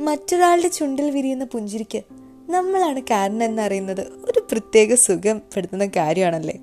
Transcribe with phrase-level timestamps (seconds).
[0.00, 2.02] മറ്റൊരാളുടെ ചുണ്ടിൽ വിരിയുന്ന പുഞ്ചിരിക്ക്
[2.50, 6.58] നമ്മളാണ് കാരണം എന്നറിയുന്നത് ഒരു പ്രത്യേക സുഖം പെടുത്തുന്ന കാര്യമാണല്ലേ?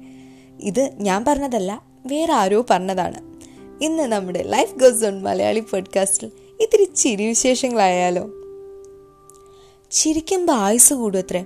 [0.59, 3.35] ഇത് ഞാൻ പറഞ്ഞതല്ല വേറെ ആരോ പറഞ്ഞതാണ്.
[3.83, 6.31] ഇന്ന് നമ്മുടെ ലൈഫ് ഗോസ് ഓൺ മലയാളി പോഡ്കാസ്റ്റിൽ
[6.61, 8.29] ഇത്തിരി ചിരി വിശേഷങ്ങളായാലോ?
[9.91, 11.45] ചിരിക്കുമ്പോൾ ആയുസ് കൂടും അത്രേ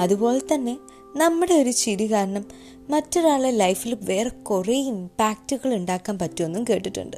[0.00, 0.78] അതുപോലെ തന്നെ
[1.16, 2.44] നമ്മുടെ ഒരു ചിരി കാരണം
[2.90, 7.16] മറ്റൊരാളെ ലൈഫിൽ വേറെ കുറേ ഇമ്പാക്റ്റുകൾ ഉണ്ടാക്കാൻ പറ്റുമെന്നും കേട്ടിട്ടുണ്ട്.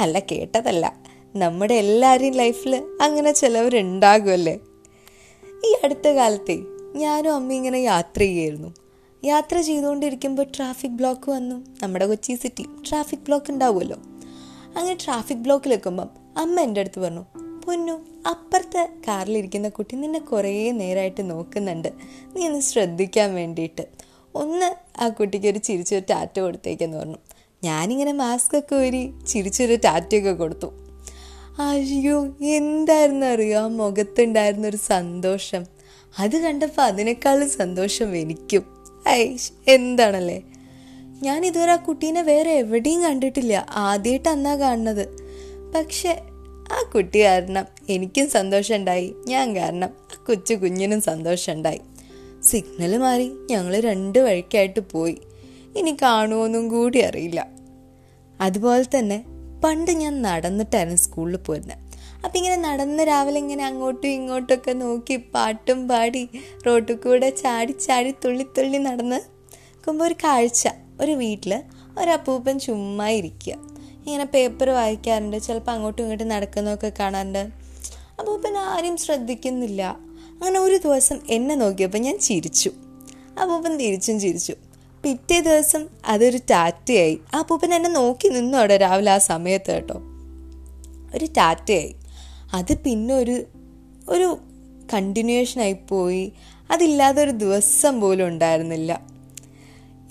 [0.00, 1.11] അല്ല കേട്ടതല്ല.
[1.36, 4.58] നമ്മുടെ എല്ലാവരെയും ലൈഫിൽ അങ്ങനെ ചിലവരുണ്ടാകുമല്ലേ?
[5.66, 6.58] ഈ അടുത്ത കാലത്തെ
[6.96, 8.74] ഞാനും അമ്മ ഇങ്ങനെ യാത്ര ചെയ്യായിരുന്നു
[9.24, 11.64] യാത്ര ചെയ്തുകൊണ്ടിരിക്കുമ്പോൾ ട്രാഫിക് ബ്ലോക്ക് വന്നു.
[11.82, 13.96] നമ്മുടെ കൊച്ചി സിറ്റി ട്രാഫിക് ബ്ലോക്ക് ഉണ്ടാവുമല്ലോ.
[14.76, 15.80] അങ്ങനെ ട്രാഫിക് ബ്ലോക്കിൽ
[16.36, 17.24] അമ്മ എന്റെ അടുത്ത് പറഞ്ഞു
[17.66, 17.92] പൊന്നു
[18.30, 21.92] അപ്പുറത്തെ കാറിലിരിക്കുന്ന കുട്ടി നിന്നെ കുറേ നേരമായിട്ട് നോക്കുന്നുണ്ട്.
[22.36, 23.88] നീ ഒന്ന് ശ്രദ്ധിക്കാൻ വേണ്ടിയിട്ട്.
[24.34, 27.16] ഒന്ന് ആ കുട്ടിക്ക് ഒരു ചിരിച്ചൊരു ടാറ്റ കൊടുത്തേക്കെന്ന് പറഞ്ഞു.
[27.64, 30.81] ഞാനിങ്ങനെ മാസ്ക് ഒക്കെ ഊരി ചിരിച്ചൊരു ടാറ്റയൊക്കെ കൊടുത്തു.
[31.58, 35.66] അയ്യോ എന്തായിരുന്നു അറിയോ ആ മുഖത്തുണ്ടായിരുന്ന ഒരു സന്തോഷം.
[36.18, 38.64] അത് കണ്ടപ്പോൾ അതിനേക്കാളും സന്തോഷം എനിക്കും.
[39.08, 40.42] ഐഷ് എന്താണല്ലേ?
[41.22, 43.66] ഞാൻ ഇതുവരെ ആ കുട്ടീനെ വേറെ എവിടെയും കണ്ടിട്ടില്ല.
[43.70, 45.08] ആദ്യമായിട്ട് അന്നാ കാണുന്നത്.
[45.74, 46.22] പക്ഷെ
[46.72, 49.14] ആ കുട്ടി കാരണം എനിക്കും സന്തോഷമുണ്ടായി.
[49.26, 51.80] ഞാൻ കാരണം ആ കൊച്ചു കുഞ്ഞിനും സന്തോഷമുണ്ടായി.
[52.42, 55.18] സിഗ്നൽ മാറി ഞങ്ങൾ രണ്ട് വഴിക്കായിട്ട് പോയി.
[55.76, 57.46] ഇനി കാണുമോന്നും കൂടി അറിയില്ല.
[58.40, 59.24] അതുപോലെ തന്നെ
[59.64, 61.78] പണ്ട് ഞാൻ നടന്നിട്ടായിരുന്നു സ്കൂളിൽ പോയിരുന്നത്
[62.24, 66.28] അപ്പം ഇങ്ങനെ നടന്ന് രാവിലെ ഇങ്ങനെ അങ്ങോട്ടും ഇങ്ങോട്ടൊക്കെ നോക്കി പാട്ടും പാടി
[66.66, 70.68] റോട്ടിൽ കൂടെ ചാടി ചാടി തുള്ളി തുള്ളി നടന്ന് നിൽക്കുമ്പോൾ ഒരു കാഴ്ച.
[71.00, 71.62] ഒരു വീട്ടിൽ
[71.98, 73.52] ഒരപ്പൂപ്പൻ ചുമ്മാ ഇരിക്കുക
[74.06, 75.36] ഇങ്ങനെ പേപ്പർ വായിക്കാറുണ്ട്.
[75.42, 77.38] ചിലപ്പോൾ അങ്ങോട്ടും ഇങ്ങോട്ടും നടക്കുന്നതൊക്കെ കാണാറുണ്ട്.
[78.18, 79.82] അപ്പൂപ്പൻ ആരും ശ്രദ്ധിക്കുന്നില്ല.
[80.32, 82.70] അങ്ങനെ ഒരു ദിവസം എന്നെ നോക്കിയപ്പോൾ ഞാൻ ചിരിച്ചു.
[83.40, 84.54] അപ്പൂപ്പൻ തിരിച്ചും ചിരിച്ചു.
[85.04, 87.20] പിറ്റേ ദിവസം അതൊരു ടാറ്റയായി.
[87.34, 90.00] ആ പൂപ്പൻ എന്നെ നോക്കി നിന്നു അവിടെ രാവിലെ ആ സമയത്ത് കേട്ടോ.
[91.14, 91.96] ഒരു ടാറ്റയായി.
[92.54, 93.44] അത് പിന്നെ ഒരു
[94.08, 94.38] ഒരു
[94.92, 96.32] കണ്ടിന്യൂഷൻ ആയി പോയി.
[96.70, 99.00] അതില്ലാതെ ഒരു ദിവസം പോലും ഉണ്ടായിരുന്നില്ല.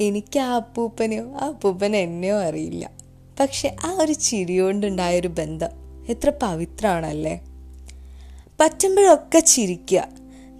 [0.01, 2.91] എനിക്ക് ആ അപ്പൂപ്പനെയോ ആ അപ്പൂപ്പൻ എന്നെയോ അറിയില്ല.
[3.39, 5.69] പക്ഷെ ആ ഒരു ചിരി കൊണ്ടുണ്ടായൊരു ബന്ധം
[6.09, 7.41] എത്ര പവിത്രമാണല്ലേ.
[8.59, 10.07] പറ്റുമ്പോഴൊക്കെ ചിരിക്കുക.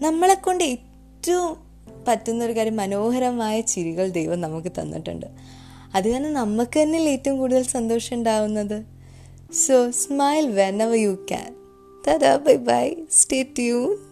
[0.02, 1.71] നമ്മളെ കൊണ്ട് ഏറ്റവും
[2.08, 5.26] പറ്റുന്ന ഒരു കാര്യം മനോഹരമായ ചിരികൾ ദൈവം നമുക്ക് തന്നിട്ടുണ്ട്.
[5.96, 8.84] അത് കാരണം നമുക്ക് തന്നെ ഏറ്റവും കൂടുതൽ സന്തോഷം ഉണ്ടാവുന്നത്?
[9.54, 10.50] So smile
[10.84, 11.56] whenever you can
[12.08, 14.11] തരാ ബൈ ബൈ സ്റ്റേ ട്യൂൺ